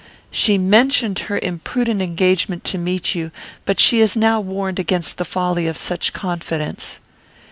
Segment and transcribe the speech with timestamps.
[0.31, 3.29] She mentioned her imprudent engagement to meet you,
[3.65, 6.99] but she is now warned against the folly of such confidence.